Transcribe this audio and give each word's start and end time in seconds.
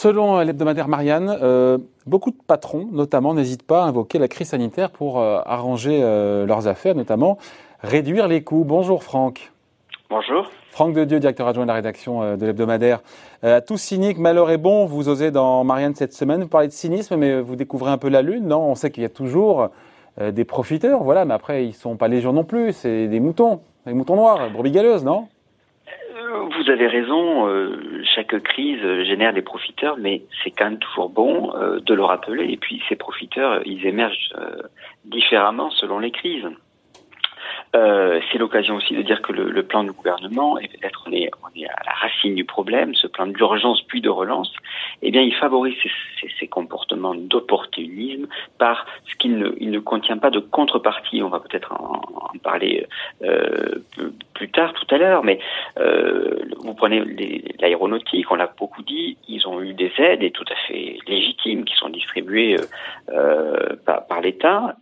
Selon 0.00 0.38
l'hebdomadaire 0.38 0.86
Marianne, 0.86 1.36
euh, 1.42 1.76
beaucoup 2.06 2.30
de 2.30 2.36
patrons, 2.46 2.86
notamment, 2.92 3.34
n'hésitent 3.34 3.66
pas 3.66 3.82
à 3.82 3.86
invoquer 3.86 4.20
la 4.20 4.28
crise 4.28 4.50
sanitaire 4.50 4.90
pour 4.92 5.18
euh, 5.18 5.40
arranger 5.44 5.98
euh, 6.04 6.46
leurs 6.46 6.68
affaires, 6.68 6.94
notamment 6.94 7.36
réduire 7.82 8.28
les 8.28 8.44
coûts. 8.44 8.62
Bonjour 8.64 9.02
Franck. 9.02 9.50
Bonjour. 10.08 10.52
Franck 10.70 10.94
de 10.94 11.02
Dieu, 11.02 11.18
directeur 11.18 11.48
adjoint 11.48 11.64
de 11.64 11.68
la 11.68 11.74
rédaction 11.74 12.36
de 12.36 12.46
l'hebdomadaire. 12.46 13.00
tout 13.66 13.76
cynique, 13.76 14.18
malheur 14.18 14.50
est 14.50 14.56
bon, 14.56 14.86
vous 14.86 15.08
osez 15.08 15.32
dans 15.32 15.64
Marianne 15.64 15.96
cette 15.96 16.12
semaine, 16.12 16.42
vous 16.42 16.48
parlez 16.48 16.68
de 16.68 16.72
cynisme, 16.72 17.16
mais 17.16 17.40
vous 17.40 17.56
découvrez 17.56 17.90
un 17.90 17.98
peu 17.98 18.08
la 18.08 18.22
lune, 18.22 18.46
non? 18.46 18.60
On 18.60 18.76
sait 18.76 18.92
qu'il 18.92 19.02
y 19.02 19.06
a 19.06 19.10
toujours 19.10 19.68
des 20.20 20.44
profiteurs, 20.44 21.02
voilà, 21.02 21.24
mais 21.24 21.34
après, 21.34 21.64
ils 21.64 21.70
ne 21.70 21.74
sont 21.74 21.96
pas 21.96 22.06
légion 22.06 22.32
non 22.32 22.44
plus, 22.44 22.72
c'est 22.72 23.08
des 23.08 23.18
moutons, 23.18 23.60
des 23.88 23.94
moutons 23.94 24.16
noirs, 24.16 24.50
brebis 24.50 24.72
non? 25.04 25.28
Vous 26.30 26.70
avez 26.70 26.86
raison, 26.86 27.48
euh, 27.48 28.02
chaque 28.14 28.38
crise 28.42 28.80
génère 29.04 29.32
des 29.32 29.42
profiteurs, 29.42 29.96
mais 29.98 30.22
c'est 30.42 30.50
quand 30.50 30.66
même 30.66 30.78
toujours 30.78 31.08
bon 31.08 31.54
euh, 31.54 31.80
de 31.80 31.94
le 31.94 32.04
rappeler. 32.04 32.52
Et 32.52 32.56
puis 32.56 32.82
ces 32.88 32.96
profiteurs, 32.96 33.62
ils 33.64 33.86
émergent 33.86 34.32
euh, 34.36 34.62
différemment 35.04 35.70
selon 35.70 35.98
les 35.98 36.10
crises. 36.10 36.46
Euh, 37.76 38.20
c'est 38.30 38.38
l'occasion 38.38 38.76
aussi 38.76 38.94
de 38.94 39.02
dire 39.02 39.20
que 39.20 39.32
le, 39.32 39.50
le 39.50 39.62
plan 39.62 39.84
du 39.84 39.92
gouvernement, 39.92 40.58
et 40.58 40.68
peut-être 40.68 41.04
on 41.06 41.12
est, 41.12 41.30
on 41.42 41.60
est 41.60 41.66
à 41.66 41.84
la 41.84 41.92
racine 41.92 42.34
du 42.34 42.44
problème, 42.44 42.94
ce 42.94 43.06
plan 43.06 43.26
d'urgence 43.26 43.82
puis 43.82 44.00
de 44.00 44.08
relance, 44.08 44.52
eh 45.02 45.10
bien, 45.10 45.22
il 45.22 45.34
favorise 45.34 45.74
ces, 45.82 45.90
ces, 46.20 46.28
ces 46.38 46.48
comportements 46.48 47.14
d'opportunisme 47.14 48.26
par 48.58 48.86
ce 49.06 49.14
qu'il 49.16 49.38
ne, 49.38 49.52
il 49.58 49.70
ne 49.70 49.78
contient 49.80 50.18
pas 50.18 50.30
de 50.30 50.40
contrepartie. 50.40 51.22
On 51.22 51.28
va 51.28 51.40
peut-être 51.40 51.72
en, 51.72 52.02
en, 52.14 52.38
parler 52.38 52.86
euh, 53.22 53.82
plus 54.34 54.50
tard, 54.50 54.72
tout 54.72 54.94
à 54.94 54.98
l'heure, 54.98 55.24
mais 55.24 55.38
euh, 55.78 56.38
vous 56.60 56.74
prenez 56.74 57.02
l'aéronautique, 57.60 58.30
on 58.30 58.36
l'a 58.36 58.52
beaucoup 58.58 58.82
dit, 58.82 59.18
ils 59.28 59.46
ont 59.46 59.60
eu 59.60 59.74
des 59.74 59.92
aides 59.98 60.22
et 60.22 60.30
tout 60.30 60.44
à 60.50 60.54
fait 60.66 60.98
légitimes 61.06 61.64
qui 61.64 61.74
sont 61.74 61.90
distribuées 61.90 62.56
euh, 62.58 62.64
euh 63.10 63.76
par, 63.84 64.06
par 64.06 64.20
l'État. 64.20 64.76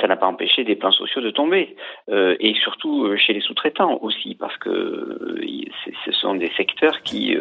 Ça 0.00 0.06
n'a 0.06 0.16
pas 0.16 0.26
empêché 0.26 0.64
des 0.64 0.76
plans 0.76 0.90
sociaux 0.90 1.20
de 1.20 1.30
tomber. 1.30 1.76
Euh, 2.10 2.36
et 2.40 2.54
surtout 2.54 3.06
euh, 3.06 3.16
chez 3.16 3.32
les 3.32 3.40
sous-traitants 3.40 3.98
aussi, 4.02 4.34
parce 4.34 4.56
que 4.58 4.70
euh, 4.70 5.40
ce 6.04 6.12
sont 6.12 6.34
des 6.34 6.50
secteurs 6.56 7.02
qui, 7.02 7.36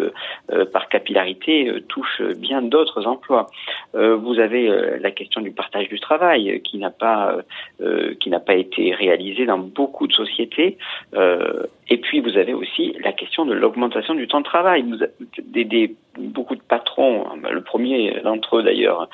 par 0.71 0.89
capillarité, 0.89 1.71
touchent 1.87 2.21
bien 2.37 2.61
d'autres 2.61 3.05
emplois. 3.07 3.47
vous 3.93 4.39
avez 4.39 4.99
la 4.99 5.11
question 5.11 5.41
du 5.41 5.51
partage 5.51 5.87
du 5.89 5.99
travail 5.99 6.61
qui 6.63 6.77
n'a 6.77 6.89
pas 6.89 7.37
qui 8.19 8.29
n'a 8.29 8.39
pas 8.39 8.55
été 8.55 8.93
réalisé 8.93 9.45
dans 9.45 9.57
beaucoup 9.57 10.07
de 10.07 10.13
sociétés. 10.13 10.77
Et 11.93 11.97
puis 11.97 12.21
vous 12.21 12.37
avez 12.37 12.55
aussi 12.55 12.95
la 13.03 13.11
question 13.11 13.45
de 13.45 13.53
l'augmentation 13.53 14.15
du 14.15 14.27
temps 14.27 14.39
de 14.39 14.45
travail. 14.45 14.83
Beaucoup 16.17 16.55
de 16.55 16.61
patrons, 16.61 17.25
le 17.47 17.61
premier 17.61 18.19
d'entre 18.23 18.57
eux 18.57 18.63
d'ailleurs, 18.63 19.07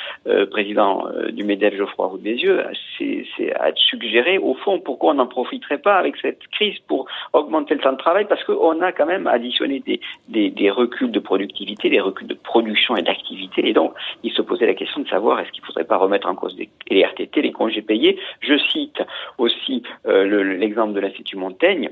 président 0.49 1.05
du 1.31 1.43
MEDEF 1.43 1.75
Geoffroy 1.75 2.07
Roux 2.07 2.17
des 2.19 2.35
Yeux, 2.35 2.63
c'est 2.97 3.53
à 3.59 3.73
suggérer, 3.75 4.37
au 4.37 4.53
fond, 4.53 4.79
pourquoi 4.79 5.11
on 5.11 5.15
n'en 5.15 5.27
profiterait 5.27 5.79
pas 5.79 5.95
avec 5.95 6.15
cette 6.21 6.47
crise 6.53 6.79
pour 6.87 7.05
augmenter 7.33 7.73
le 7.73 7.81
temps 7.81 7.91
de 7.91 7.97
travail, 7.97 8.25
parce 8.29 8.45
qu'on 8.45 8.79
a 8.79 8.93
quand 8.93 9.05
même 9.05 9.27
additionné 9.27 9.83
des, 10.29 10.69
reculs 10.71 11.11
de 11.11 11.19
productivité, 11.19 11.89
des 11.89 11.99
reculs 11.99 12.27
de 12.27 12.33
production 12.33 12.95
et 12.95 13.01
d'activité, 13.01 13.67
et 13.67 13.73
donc 13.73 13.93
il 14.23 14.31
se 14.31 14.41
posait 14.41 14.67
la 14.67 14.73
question 14.73 15.01
de 15.01 15.07
savoir 15.09 15.41
est-ce 15.41 15.51
qu'il 15.51 15.63
ne 15.63 15.67
faudrait 15.67 15.83
pas 15.83 15.97
remettre 15.97 16.29
en 16.29 16.35
cause 16.35 16.57
les 16.89 17.03
RTT, 17.03 17.41
les 17.41 17.51
congés 17.51 17.81
payés? 17.81 18.17
Je 18.39 18.57
cite 18.57 19.01
aussi 19.37 19.83
euh, 20.05 20.55
l'exemple 20.57 20.93
de 20.93 21.01
l'Institut 21.01 21.35
Montaigne, 21.35 21.91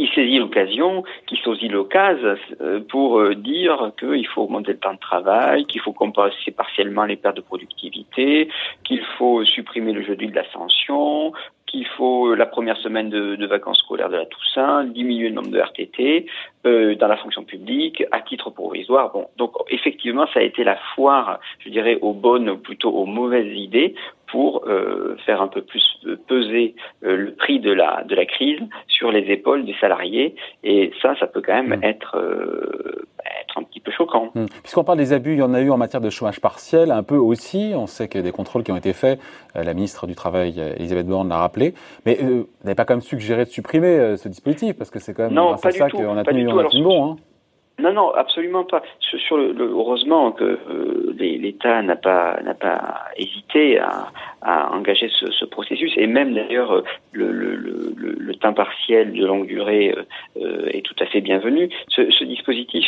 qui 0.00 0.10
saisit 0.14 0.38
l'occasion, 0.38 1.04
qui 1.26 1.38
saisit 1.44 1.68
l'occasion 1.68 2.36
euh, 2.62 2.80
pour 2.88 3.18
euh, 3.18 3.34
dire 3.34 3.92
qu'il 3.98 4.26
faut 4.26 4.42
augmenter 4.42 4.72
le 4.72 4.78
temps 4.78 4.94
de 4.94 4.98
travail, 4.98 5.66
qu'il 5.66 5.82
faut 5.82 5.92
compenser 5.92 6.50
partiellement 6.56 7.04
les 7.04 7.16
pertes 7.16 7.36
de 7.36 7.42
productivité, 7.42 8.48
qu'il 8.82 9.02
faut 9.18 9.44
supprimer 9.44 9.92
le 9.92 10.02
jeudi 10.02 10.28
de 10.28 10.34
l'ascension, 10.34 11.32
qu'il 11.70 11.86
faut 11.86 12.34
la 12.34 12.46
première 12.46 12.76
semaine 12.78 13.10
de, 13.10 13.36
de, 13.36 13.46
vacances 13.46 13.78
scolaires 13.78 14.08
de 14.08 14.16
la 14.16 14.26
Toussaint, 14.26 14.84
diminuer 14.84 15.28
le 15.28 15.34
nombre 15.34 15.50
de 15.50 15.58
RTT 15.58 16.26
euh, 16.66 16.94
dans 16.96 17.08
la 17.08 17.16
fonction 17.16 17.44
publique 17.44 18.02
à 18.10 18.20
titre 18.20 18.50
provisoire. 18.50 19.12
Bon, 19.12 19.28
donc 19.36 19.52
effectivement, 19.68 20.26
ça 20.34 20.40
a 20.40 20.42
été 20.42 20.64
la 20.64 20.76
foire, 20.94 21.38
je 21.60 21.70
dirais, 21.70 21.98
aux 22.02 22.12
bonnes 22.12 22.50
ou 22.50 22.56
plutôt 22.58 22.90
aux 22.90 23.06
mauvaises 23.06 23.56
idées 23.56 23.94
pour 24.26 24.64
euh, 24.66 25.16
faire 25.26 25.42
un 25.42 25.48
peu 25.48 25.62
plus 25.62 25.84
peser 26.28 26.74
euh, 27.04 27.16
le 27.16 27.34
prix 27.34 27.58
de 27.58 27.72
la 27.72 28.04
de 28.04 28.14
la 28.14 28.26
crise 28.26 28.60
sur 28.86 29.10
les 29.10 29.30
épaules 29.30 29.64
des 29.64 29.74
salariés. 29.80 30.34
Et 30.64 30.92
ça, 31.02 31.16
ça 31.18 31.26
peut 31.26 31.42
quand 31.44 31.54
même 31.54 31.78
mmh. 31.78 31.84
euh, 31.84 31.88
être 31.88 32.16
un 33.56 33.62
petit 33.62 33.80
peu 33.80 33.90
choquant. 33.90 34.30
Mmh. 34.34 34.46
Puisqu'on 34.62 34.84
parle 34.84 34.98
des 34.98 35.12
abus, 35.12 35.32
il 35.32 35.38
y 35.38 35.42
en 35.42 35.54
a 35.54 35.60
eu 35.60 35.70
en 35.70 35.76
matière 35.76 36.00
de 36.00 36.10
chômage 36.10 36.40
partiel, 36.40 36.90
un 36.90 37.02
peu 37.02 37.16
aussi. 37.16 37.72
On 37.74 37.86
sait 37.86 38.08
qu'il 38.08 38.20
y 38.20 38.24
a 38.24 38.26
des 38.26 38.32
contrôles 38.32 38.62
qui 38.62 38.72
ont 38.72 38.76
été 38.76 38.92
faits. 38.92 39.20
Euh, 39.56 39.64
la 39.64 39.74
ministre 39.74 40.06
du 40.06 40.14
Travail, 40.14 40.58
Elisabeth 40.76 41.06
Borne, 41.06 41.28
l'a 41.28 41.38
rappelé. 41.38 41.74
Mais 42.06 42.18
euh, 42.22 42.46
vous 42.60 42.64
n'avez 42.64 42.74
pas 42.74 42.84
quand 42.84 42.94
même 42.94 43.00
suggéré 43.00 43.44
de 43.44 43.50
supprimer 43.50 44.16
ce 44.16 44.28
dispositif 44.28 44.76
parce 44.76 44.90
que 44.90 44.98
c'est 44.98 45.14
quand 45.14 45.24
même 45.24 45.34
non, 45.34 45.50
grâce 45.50 45.66
à 45.66 45.70
ça 45.70 45.90
qu'on 45.90 46.16
a 46.16 46.24
tenu, 46.24 46.46
bon. 46.82 47.12
Hein. 47.12 47.16
Non, 47.80 47.92
non, 47.92 48.10
absolument 48.14 48.64
pas. 48.64 48.82
Sur 49.00 49.38
le, 49.38 49.52
le 49.52 49.64
heureusement 49.64 50.32
que 50.32 50.44
euh, 50.44 51.14
l'État 51.18 51.82
n'a 51.82 51.96
pas 51.96 52.38
n'a 52.42 52.54
pas 52.54 53.06
hésité 53.16 53.78
à, 53.78 54.08
à 54.42 54.72
engager 54.74 55.08
ce, 55.08 55.30
ce, 55.30 55.44
processus 55.46 55.92
et 55.96 56.06
même 56.06 56.34
d'ailleurs 56.34 56.82
le, 57.12 57.32
le, 57.32 57.56
le, 57.56 57.94
le, 57.96 58.34
temps 58.34 58.52
partiel 58.52 59.12
de 59.12 59.24
longue 59.24 59.46
durée 59.46 59.94
euh, 60.36 60.68
est 60.68 60.84
tout 60.84 60.94
à 61.00 61.06
fait 61.06 61.20
bienvenu. 61.20 61.70
Ce, 61.88 62.10
ce 62.10 62.24
dispositif 62.24 62.84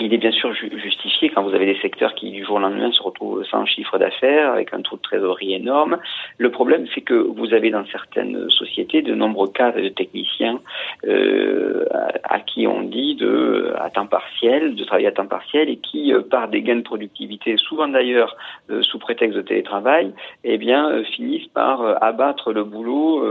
il 0.00 0.12
est 0.12 0.18
bien 0.18 0.30
sûr 0.30 0.52
justifié 0.52 1.30
quand 1.30 1.42
vous 1.42 1.54
avez 1.54 1.66
des 1.66 1.80
secteurs 1.80 2.14
qui 2.14 2.30
du 2.30 2.44
jour 2.44 2.56
au 2.56 2.58
lendemain 2.58 2.92
se 2.92 3.02
retrouvent 3.02 3.44
sans 3.44 3.64
chiffre 3.64 3.98
d'affaires, 3.98 4.52
avec 4.52 4.74
un 4.74 4.82
taux 4.82 4.96
de 4.96 5.02
trésorerie 5.02 5.54
énorme. 5.54 5.98
Le 6.38 6.50
problème, 6.50 6.86
c'est 6.94 7.00
que 7.00 7.14
vous 7.14 7.54
avez 7.54 7.70
dans 7.70 7.84
certaines 7.86 8.50
sociétés 8.50 9.02
de 9.02 9.14
nombreux 9.14 9.48
cas 9.48 9.72
de 9.72 9.88
techniciens 9.88 10.60
euh, 11.06 11.86
à, 12.24 12.40
qui 12.40 12.66
on 12.66 12.82
dit 12.82 13.14
de 13.14 13.72
à 13.78 13.90
temps 13.90 14.06
partiel, 14.06 14.74
de 14.74 14.84
travailler 14.84 15.08
à 15.08 15.12
temps 15.12 15.26
partiel, 15.26 15.68
et 15.70 15.76
qui, 15.76 16.12
euh, 16.12 16.20
par 16.22 16.48
des 16.48 16.62
gains 16.62 16.76
de 16.76 16.82
productivité, 16.82 17.56
souvent 17.56 17.88
d'ailleurs 17.88 18.36
euh, 18.70 18.82
sous 18.82 18.98
prétexte 18.98 19.36
de 19.36 19.42
télétravail, 19.42 20.12
eh 20.44 20.58
bien 20.58 20.90
euh, 20.90 21.04
finissent 21.04 21.48
par 21.48 22.02
abattre 22.02 22.52
le 22.52 22.64
boulot 22.64 23.24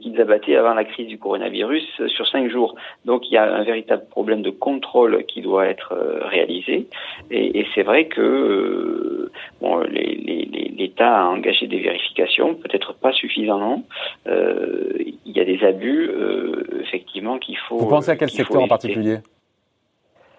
qu'ils 0.00 0.20
abattaient 0.20 0.56
avant 0.56 0.74
la 0.74 0.84
crise 0.84 1.06
du 1.06 1.18
coronavirus 1.18 1.84
sur 2.08 2.26
cinq 2.26 2.50
jours. 2.50 2.74
Donc 3.04 3.30
il 3.30 3.34
y 3.34 3.36
a 3.36 3.54
un 3.54 3.62
véritable 3.62 4.04
problème 4.10 4.42
de 4.42 4.50
contrôle 4.50 5.24
qui 5.26 5.40
doit 5.42 5.66
être 5.66 5.83
euh, 5.92 6.20
réalisé. 6.24 6.86
Et, 7.30 7.60
et 7.60 7.66
c'est 7.74 7.82
vrai 7.82 8.06
que 8.06 8.20
euh, 8.20 9.32
bon, 9.60 9.78
l'État 9.80 11.22
a 11.22 11.26
engagé 11.26 11.66
des 11.66 11.80
vérifications, 11.80 12.54
peut-être 12.54 12.94
pas 12.94 13.12
suffisamment. 13.12 13.84
Euh, 14.26 14.92
il 14.98 15.36
y 15.36 15.40
a 15.40 15.44
des 15.44 15.62
abus, 15.64 16.10
effectivement, 16.80 17.38
qu'il 17.38 17.58
faut. 17.58 17.78
Vous 17.78 17.88
pensez 17.88 18.10
à 18.10 18.16
quel 18.16 18.30
secteur 18.30 18.62
en 18.62 18.68
particulier? 18.68 19.18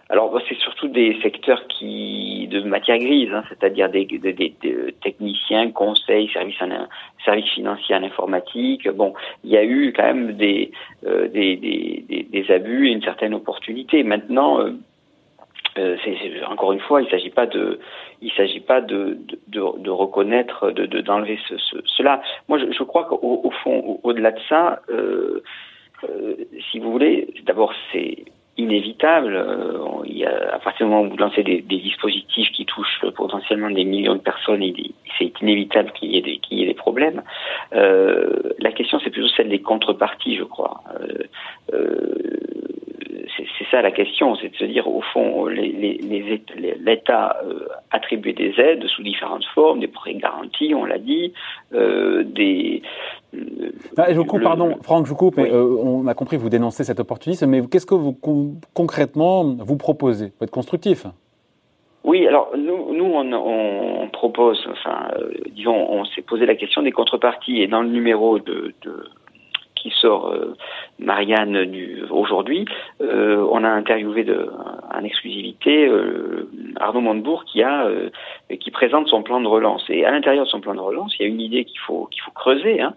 Alors, 0.10 0.40
c'est 0.48 0.58
surtout 0.60 0.88
des 0.88 1.18
secteurs 1.24 1.66
qui 1.68 2.48
de 2.48 2.62
matière 2.62 3.00
grise, 3.00 3.32
hein, 3.34 3.44
c'est-à-dire 3.50 3.90
des, 3.90 4.06
des, 4.06 4.34
des, 4.34 4.54
techniciens, 5.02 5.72
conseils, 5.72 6.30
services, 6.32 6.62
en, 6.62 6.70
services 7.24 7.50
financiers 7.52 7.96
en 7.96 8.04
informatique. 8.04 8.88
Bon, 8.90 9.14
il 9.44 9.50
y 9.50 9.58
a 9.58 9.64
eu 9.64 9.94
quand 9.96 10.04
même 10.04 10.34
des, 10.34 10.72
euh, 11.08 11.28
des, 11.28 11.56
des, 11.56 12.28
des, 12.32 12.52
abus 12.52 12.88
et 12.88 12.92
une 12.92 13.02
certaine 13.02 13.34
opportunité. 13.34 14.04
Maintenant, 14.04 14.60
euh, 14.60 14.74
euh, 15.78 15.98
encore 16.50 16.72
une 16.72 16.80
fois, 16.80 17.02
il 17.02 17.06
ne 17.06 17.10
s'agit 17.10 17.30
pas 17.30 17.46
de, 17.46 17.80
il 18.22 18.32
s'agit 18.32 18.62
pas 18.62 18.82
de, 18.82 19.18
de, 19.48 19.62
de 19.80 19.90
reconnaître, 19.90 20.72
de 20.72 20.86
d'enlever 21.02 21.40
ce, 21.48 21.58
ce, 21.58 21.78
cela. 21.86 22.22
Moi, 22.48 22.60
je, 22.60 22.72
je 22.72 22.84
crois 22.84 23.06
qu'au 23.06 23.42
au 23.44 23.52
fond, 23.52 24.00
au-delà 24.04 24.32
de 24.32 24.40
ça, 24.48 24.80
euh, 24.90 25.44
euh, 26.10 26.36
si 26.72 26.80
vous 26.80 26.92
voulez, 26.92 27.34
d'abord 27.46 27.74
c'est 27.92 28.26
inévitable. 28.58 29.36
Euh, 29.36 29.80
il 30.06 30.18
y 30.18 30.26
a, 30.26 30.54
à 30.54 30.60
partir 30.60 30.86
du 30.86 30.92
moment 30.92 31.06
où 31.06 31.10
vous 31.10 31.18
lancez 31.18 31.44
des, 31.44 31.62
des 31.62 31.78
dispositifs 31.78 32.50
qui 32.52 32.66
touchent 32.66 33.02
potentiellement 33.16 33.70
des 33.70 33.84
millions 33.84 34.16
de 34.16 34.22
personnes, 34.22 34.64
c'est 35.18 35.42
inévitable 35.42 35.92
qu'il 35.92 36.12
y 36.12 36.18
ait 36.18 36.22
des, 36.22 36.38
qu'il 36.38 36.60
y 36.60 36.64
ait 36.64 36.68
des 36.68 36.74
problèmes. 36.74 37.22
Euh, 37.74 38.54
la 38.60 38.72
question, 38.72 39.00
c'est 39.04 39.10
plutôt 39.10 39.28
celle 39.36 39.50
des 39.50 39.62
contreparties, 39.62 40.38
je 40.38 40.44
crois. 40.44 40.82
C'est 43.58 43.66
ça 43.70 43.82
la 43.82 43.92
question, 43.92 44.36
c'est 44.36 44.50
de 44.50 44.56
se 44.56 44.66
dire 44.66 44.88
au 44.88 45.02
fond, 45.02 45.48
l'État 45.48 47.38
euh, 47.44 47.68
attribue 47.92 48.34
des 48.34 48.54
aides 48.58 48.86
sous 48.88 49.04
différentes 49.04 49.46
formes, 49.54 49.80
des 49.80 49.88
prêts 49.88 50.14
garantis, 50.16 50.74
on 50.76 50.86
l'a 50.86 50.98
dit, 50.98 51.34
euh, 51.74 52.24
des. 52.24 52.82
Euh, 53.36 53.72
ah, 53.98 54.12
je 54.12 54.18
vous 54.18 54.26
coupe, 54.26 54.44
pardon, 54.44 54.78
Franck, 54.82 55.06
je 55.06 55.12
vous 55.12 55.18
coupe, 55.18 55.38
mais 55.38 55.52
euh, 55.52 55.78
on 55.82 56.08
a 56.08 56.14
compris, 56.14 56.38
vous 56.38 56.50
dénoncez 56.50 56.84
cet 56.84 57.00
opportunisme, 57.00 57.48
mais 57.48 57.62
qu'est-ce 57.68 57.86
que 57.86 57.96
vous 57.96 58.18
concrètement 58.74 59.44
vous 59.44 59.78
proposez? 59.78 60.32
Vous 60.38 60.44
êtes 60.44 60.52
constructif? 60.52 61.06
Oui, 62.04 62.28
alors 62.28 62.52
nous, 62.56 62.94
nous 62.94 63.06
on, 63.06 63.34
on 63.34 64.08
propose, 64.10 64.66
enfin, 64.72 65.08
disons, 65.52 65.90
on 65.90 66.06
s'est 66.06 66.22
posé 66.22 66.46
la 66.46 66.56
question 66.56 66.84
des 66.84 66.92
contreparties 66.92 67.62
et 67.62 67.68
dans 67.68 67.82
le 67.82 67.90
numéro 67.90 68.40
de, 68.40 68.74
de 68.84 69.10
qui 69.86 69.94
sort 70.00 70.34
Marianne 70.98 71.70
aujourd'hui, 72.10 72.66
on 73.00 73.64
a 73.64 73.70
interviewé 73.70 74.24
de, 74.24 74.50
en 74.92 75.04
exclusivité 75.04 75.88
Arnaud 76.80 77.02
Montebourg 77.02 77.46
qui 77.46 77.62
a 77.62 77.88
qui 78.60 78.72
présente 78.72 79.08
son 79.10 79.22
plan 79.22 79.40
de 79.42 79.48
relance. 79.48 79.86
Et 79.90 80.04
à 80.04 80.12
l'intérieur 80.12 80.46
de 80.46 80.50
son 80.50 80.60
plan 80.60 80.74
de 80.74 80.80
relance, 80.80 81.16
il 81.20 81.22
y 81.22 81.26
a 81.26 81.28
une 81.28 81.40
idée 81.40 81.66
qu'il 81.66 81.80
faut 81.82 82.08
qu'il 82.12 82.22
faut 82.24 82.32
creuser, 82.32 82.82
hein, 82.82 82.96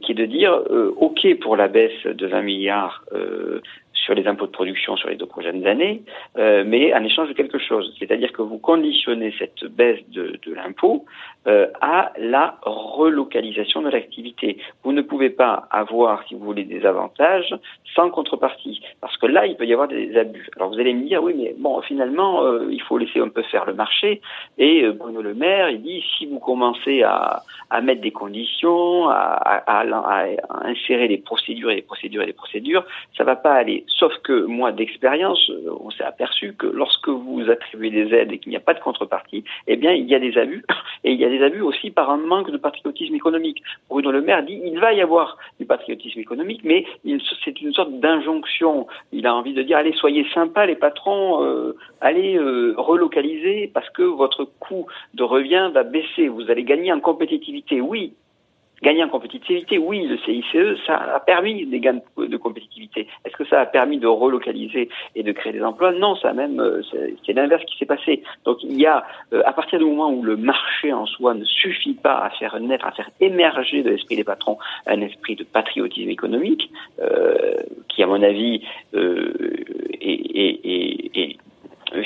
qui 0.00 0.12
est 0.12 0.14
de 0.14 0.26
dire 0.26 0.56
ok 0.96 1.40
pour 1.40 1.56
la 1.56 1.66
baisse 1.66 2.06
de 2.06 2.26
20 2.26 2.42
milliards 2.42 3.04
sur 4.08 4.14
les 4.14 4.26
impôts 4.26 4.46
de 4.46 4.52
production 4.52 4.96
sur 4.96 5.10
les 5.10 5.16
deux 5.16 5.26
prochaines 5.26 5.66
années, 5.66 6.00
euh, 6.38 6.64
mais 6.66 6.94
en 6.94 7.04
échange 7.04 7.28
de 7.28 7.34
quelque 7.34 7.58
chose. 7.58 7.94
C'est-à-dire 7.98 8.32
que 8.32 8.40
vous 8.40 8.56
conditionnez 8.56 9.34
cette 9.38 9.66
baisse 9.66 10.00
de, 10.08 10.40
l'impôt 10.54 11.04
euh, 11.46 11.66
à 11.82 12.12
la 12.18 12.56
relocalisation 12.62 13.82
de 13.82 13.90
l'activité. 13.90 14.56
Vous 14.82 14.92
ne 14.92 15.02
pouvez 15.02 15.28
pas 15.28 15.68
avoir, 15.70 16.24
si 16.26 16.34
vous 16.34 16.40
voulez, 16.40 16.64
des 16.64 16.86
avantages 16.86 17.54
sans 17.94 18.08
contrepartie, 18.08 18.80
parce 19.02 19.14
que 19.18 19.26
là, 19.26 19.44
il 19.44 19.56
peut 19.56 19.66
y 19.66 19.74
avoir 19.74 19.88
des 19.88 20.16
abus. 20.16 20.48
Alors 20.56 20.70
vous 20.70 20.80
allez 20.80 20.94
me 20.94 21.06
dire, 21.06 21.22
oui, 21.22 21.34
mais 21.36 21.54
bon, 21.58 21.82
finalement, 21.82 22.42
euh, 22.44 22.66
il 22.70 22.80
faut 22.80 22.96
laisser 22.96 23.20
un 23.20 23.28
peu 23.28 23.42
faire 23.42 23.66
le 23.66 23.74
marché. 23.74 24.22
Et 24.56 24.88
Bruno 24.88 25.20
Le 25.20 25.34
Maire, 25.34 25.68
il 25.68 25.82
dit, 25.82 26.02
si 26.16 26.24
vous 26.24 26.38
commencez 26.38 27.02
à, 27.02 27.42
mettre 27.82 28.00
des 28.00 28.10
conditions, 28.10 29.10
à, 29.10 30.24
insérer 30.64 31.08
des 31.08 31.18
procédures 31.18 31.70
et 31.70 31.76
des 31.76 31.82
procédures 31.82 32.22
et 32.22 32.26
des 32.26 32.32
procédures, 32.32 32.84
ça 33.14 33.24
va 33.24 33.36
pas 33.36 33.52
aller. 33.52 33.84
Sauf 33.98 34.16
que 34.22 34.44
moi, 34.44 34.70
d'expérience, 34.70 35.50
euh, 35.50 35.70
on 35.80 35.90
s'est 35.90 36.04
aperçu 36.04 36.54
que 36.54 36.66
lorsque 36.66 37.08
vous 37.08 37.50
attribuez 37.50 37.90
des 37.90 38.14
aides 38.14 38.30
et 38.30 38.38
qu'il 38.38 38.50
n'y 38.50 38.56
a 38.56 38.60
pas 38.60 38.74
de 38.74 38.78
contrepartie, 38.78 39.42
eh 39.66 39.76
bien, 39.76 39.92
il 39.92 40.06
y 40.06 40.14
a 40.14 40.20
des 40.20 40.38
abus. 40.38 40.64
Et 41.04 41.12
il 41.12 41.20
y 41.20 41.24
a 41.24 41.28
des 41.28 41.42
abus 41.42 41.60
aussi 41.60 41.90
par 41.90 42.10
un 42.10 42.16
manque 42.16 42.50
de 42.50 42.56
patriotisme 42.56 43.14
économique. 43.14 43.62
Bruno 43.88 44.10
Le 44.10 44.20
Maire 44.20 44.42
dit 44.42 44.60
il 44.64 44.80
va 44.80 44.92
y 44.92 45.00
avoir 45.00 45.38
du 45.60 45.64
patriotisme 45.64 46.18
économique, 46.18 46.62
mais 46.64 46.84
c'est 47.44 47.60
une 47.60 47.72
sorte 47.72 47.92
d'injonction. 48.00 48.88
Il 49.12 49.26
a 49.26 49.34
envie 49.34 49.54
de 49.54 49.62
dire 49.62 49.78
allez, 49.78 49.92
soyez 49.92 50.26
sympas 50.34 50.66
les 50.66 50.74
patrons, 50.74 51.44
euh, 51.44 51.76
allez 52.00 52.36
euh, 52.36 52.74
relocaliser 52.76 53.70
parce 53.72 53.88
que 53.90 54.02
votre 54.02 54.44
coût 54.58 54.86
de 55.14 55.22
revient 55.22 55.70
va 55.72 55.84
baisser. 55.84 56.26
Vous 56.26 56.50
allez 56.50 56.64
gagner 56.64 56.92
en 56.92 57.00
compétitivité. 57.00 57.80
Oui, 57.80 58.14
Gagner 58.82 59.02
en 59.02 59.08
compétitivité, 59.08 59.78
oui, 59.78 60.06
le 60.06 60.18
CICE, 60.18 60.80
ça 60.86 60.96
a 61.16 61.20
permis 61.20 61.66
des 61.66 61.80
gains 61.80 62.00
de 62.16 62.36
compétitivité. 62.36 63.08
Est-ce 63.24 63.36
que 63.36 63.44
ça 63.44 63.60
a 63.60 63.66
permis 63.66 63.98
de 63.98 64.06
relocaliser 64.06 64.88
et 65.16 65.22
de 65.22 65.32
créer 65.32 65.52
des 65.52 65.62
emplois? 65.62 65.92
Non, 65.92 66.14
ça 66.16 66.32
même, 66.32 66.60
euh, 66.60 66.82
c'est 67.26 67.32
l'inverse 67.32 67.64
qui 67.64 67.76
s'est 67.76 67.86
passé. 67.86 68.22
Donc 68.44 68.58
il 68.62 68.80
y 68.80 68.86
a, 68.86 69.04
euh, 69.32 69.42
à 69.46 69.52
partir 69.52 69.78
du 69.78 69.84
moment 69.84 70.10
où 70.10 70.22
le 70.22 70.36
marché 70.36 70.92
en 70.92 71.06
soi 71.06 71.34
ne 71.34 71.44
suffit 71.44 71.94
pas 71.94 72.18
à 72.18 72.30
faire 72.30 72.58
naître, 72.60 72.86
à 72.86 72.92
faire 72.92 73.10
émerger 73.20 73.82
de 73.82 73.90
l'esprit 73.90 74.16
des 74.16 74.24
patrons 74.24 74.58
un 74.86 75.00
esprit 75.00 75.34
de 75.34 75.44
patriotisme 75.44 76.10
économique, 76.10 76.70
euh, 77.00 77.54
qui 77.88 78.02
à 78.02 78.06
mon 78.06 78.22
avis 78.22 78.62
euh, 78.94 79.32
est, 80.00 80.36
est, 80.36 81.10
est, 81.14 81.36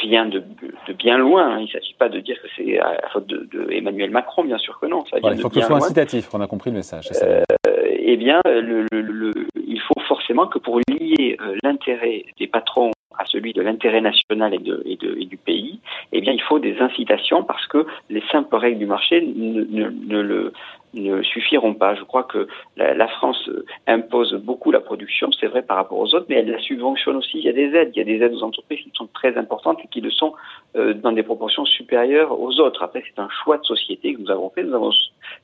vient 0.05 0.27
de, 0.27 0.43
de, 0.87 0.93
bien 0.93 1.19
loin. 1.19 1.59
Il 1.59 1.65
ne 1.65 1.69
s'agit 1.69 1.95
pas 1.95 2.09
de 2.09 2.21
dire 2.21 2.41
que 2.43 2.49
c'est 2.57 2.79
à 2.79 2.93
la 2.93 3.09
faute 3.13 3.27
de, 3.27 3.49
de, 3.53 3.71
Emmanuel 3.73 4.11
Macron, 4.11 4.45
bien 4.45 4.59
sûr 4.59 4.79
que 4.81 4.87
non. 4.87 5.05
Ça 5.07 5.19
il 5.23 5.41
faut 5.41 5.49
que 5.49 5.61
ce 5.61 5.67
soit 5.67 5.77
incitatif, 5.77 6.29
on 6.35 6.41
a 6.41 6.47
compris 6.47 6.71
le 6.71 6.77
message. 6.77 7.09
Euh, 7.23 7.43
eh 7.89 8.17
bien, 8.17 8.41
le, 8.45 8.87
le, 8.93 9.33
il 9.57 9.81
faut 9.81 10.01
forcément 10.09 10.47
que 10.47 10.59
pour 10.59 10.79
lier 10.89 11.37
euh, 11.41 11.57
l'intérêt 11.63 12.25
des 12.39 12.47
patrons 12.47 12.91
à 13.19 13.25
celui 13.27 13.53
de 13.53 13.63
l'intérêt 13.63 14.01
national 14.01 14.55
et, 14.55 14.59
de, 14.59 14.83
et, 14.87 14.97
de, 14.97 15.17
et, 15.19 15.27
du 15.27 15.37
pays, 15.37 15.81
eh 16.13 16.21
bien, 16.21 16.33
il 16.33 16.43
faut 16.43 16.59
des 16.59 16.79
incitations 16.79 17.43
parce 17.43 17.67
que 17.67 17.87
les 18.09 18.23
simples 18.33 18.57
règles 18.57 18.79
du 18.79 18.87
marché 18.87 19.21
ne, 19.21 19.65
ne, 19.65 19.91
ne 19.91 20.21
le, 20.21 20.53
ne 20.95 21.23
suffiront 21.23 21.75
pas. 21.75 21.95
Je 21.95 22.05
crois 22.05 22.25
que 22.25 22.49
la, 22.77 22.95
la 22.95 23.09
France 23.09 23.49
impose 23.87 24.35
beaucoup 24.35 24.71
la 24.71 24.81
production, 24.81 25.31
c'est 25.33 25.47
vrai 25.47 25.63
par 25.63 25.77
rapport 25.77 25.99
aux 25.99 26.15
autres, 26.15 26.27
mais 26.29 26.37
elle 26.37 26.51
la 26.51 26.61
subventionne 26.61 27.17
aussi. 27.17 27.39
Il 27.39 27.45
y 27.45 27.49
a 27.49 27.53
des 27.53 27.75
aides, 27.75 27.93
il 27.95 27.99
y 27.99 28.03
a 28.03 28.05
des 28.05 28.23
aides 28.23 28.35
aux 28.35 28.43
entreprises 28.43 28.81
qui 28.81 28.91
sont 28.95 29.09
très 29.09 29.37
importantes 29.37 29.79
et 29.85 29.89
qui 29.89 30.01
le 30.01 30.11
sont 30.11 30.35
euh, 30.77 30.95
dans 30.95 31.13
des 31.13 31.23
proportions 31.23 31.65
supérieures 31.65 32.39
aux 32.39 32.61
autres. 32.61 32.83
Après, 32.83 33.03
c'est 33.07 33.21
un 33.21 33.29
choix 33.43 33.59
de 33.59 33.65
société 33.65 34.15
que 34.15 34.21
nous 34.21 34.31
avons 34.31 34.51
fait. 34.51 34.63
Nous 34.63 34.75
avons 34.75 34.93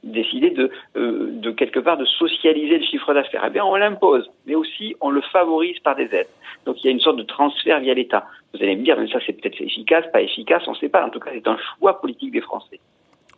décidé 0.03 0.50
de, 0.50 0.71
euh, 0.97 1.31
de 1.33 1.50
quelque 1.50 1.81
part 1.81 1.97
de 1.97 2.05
socialiser 2.05 2.79
le 2.79 2.85
chiffre 2.85 3.12
d'affaires. 3.15 3.45
Eh 3.47 3.50
bien, 3.50 3.65
on 3.65 3.77
l'impose, 3.77 4.31
mais 4.47 4.55
aussi 4.55 4.95
on 5.00 5.11
le 5.11 5.21
favorise 5.21 5.79
par 5.81 5.97
des 5.97 6.15
aides. 6.15 6.29
Donc, 6.67 6.77
il 6.83 6.87
y 6.87 6.89
a 6.89 6.93
une 6.93 7.00
sorte 7.00 7.17
de 7.17 7.23
transfert 7.23 7.81
via 7.81 7.95
l'État. 7.95 8.27
Vous 8.53 8.62
allez 8.62 8.77
me 8.77 8.83
dire, 8.83 8.99
mais 8.99 9.09
ça, 9.09 9.19
c'est 9.25 9.33
peut-être 9.33 9.61
efficace, 9.61 10.05
pas 10.12 10.23
efficace, 10.23 10.62
on 10.67 10.73
ne 10.73 10.77
sait 10.77 10.89
pas. 10.89 11.05
En 11.05 11.11
tout 11.11 11.21
cas, 11.21 11.31
c'est 11.33 11.47
un 11.47 11.59
choix 11.79 12.00
politique 12.00 12.33
des 12.33 12.41
Français. 12.41 12.81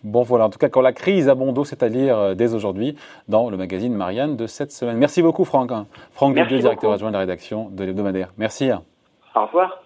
Bon 0.03 0.23
voilà, 0.23 0.47
en 0.47 0.51
tout 0.51 0.59
cas 0.59 0.69
quand 0.69 0.81
la 0.81 0.93
crise 0.93 1.29
a 1.29 1.35
bon 1.35 1.53
dos, 1.53 1.65
c'est 1.65 1.83
à 1.83 1.89
dire 1.89 2.19
euh, 2.19 2.35
dès 2.35 2.55
aujourd'hui 2.55 2.97
dans 3.29 3.51
le 3.51 3.57
magazine 3.57 3.95
Marianne 3.95 4.37
de 4.37 4.47
cette 4.47 4.73
semaine. 4.73 4.97
Merci 4.97 5.21
beaucoup 5.21 5.45
Franck. 5.45 5.73
Hein. 5.73 5.87
Franck 6.13 6.35
Merci 6.35 6.59
directeur 6.59 6.93
adjoint 6.93 7.11
de 7.11 7.15
la 7.15 7.21
rédaction 7.21 7.69
de 7.71 7.85
l'hebdomadaire. 7.85 8.33
Merci. 8.39 8.71
Au 9.35 9.45
revoir. 9.45 9.83